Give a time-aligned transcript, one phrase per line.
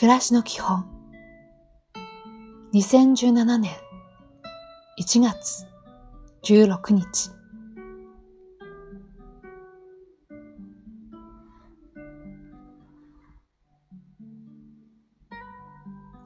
[0.00, 0.86] 暮らしの基本。
[2.72, 3.70] 2017年
[4.98, 5.66] 1月
[6.42, 7.30] 16日。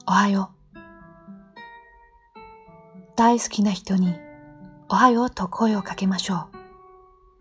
[0.07, 0.79] おはよう。
[3.17, 4.15] 大好きな人に
[4.87, 6.47] おはようと声をかけましょ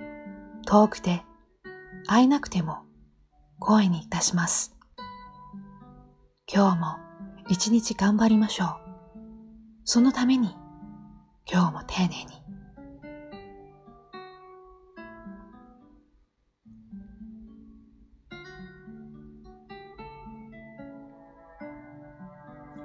[0.00, 0.64] う。
[0.66, 1.22] 遠くて
[2.08, 2.78] 会えなくても
[3.60, 4.73] 声にいたします。
[6.46, 6.98] 今日も
[7.48, 8.68] 一日頑張りましょう。
[9.84, 10.54] そのために
[11.50, 12.26] 今日も丁寧に。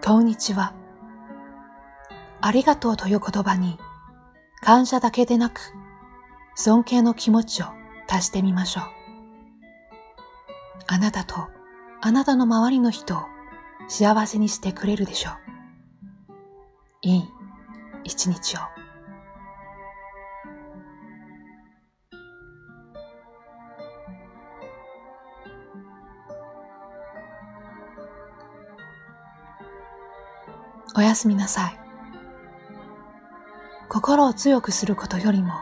[0.02, 0.74] こんにちは。
[2.40, 3.78] ありがとうという言葉に
[4.62, 5.60] 感謝だけでなく
[6.56, 7.66] 尊敬の気持ちを
[8.08, 8.84] 足してみましょう。
[10.88, 11.36] あなたと
[12.00, 13.39] あなたの周りの人を
[13.90, 15.34] 幸せにしてくれるでしょう。
[17.02, 17.24] いい
[18.04, 18.60] 一日を。
[30.96, 31.80] おやすみなさい。
[33.88, 35.54] 心を強くすることよりも、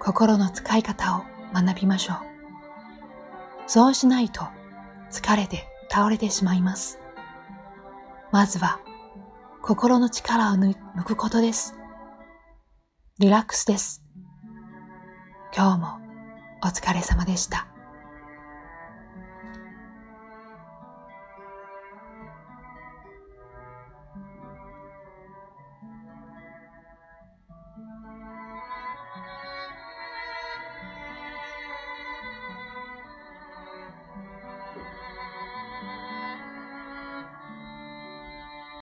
[0.00, 1.22] 心の使い方を
[1.54, 2.16] 学びましょう。
[3.68, 4.42] そうしないと
[5.12, 6.98] 疲れて倒れてしまいます。
[8.32, 8.78] まずは
[9.62, 11.74] 心の力を抜くことです。
[13.18, 14.02] リラックスです。
[15.54, 15.98] 今日も
[16.62, 17.69] お疲れ様でした。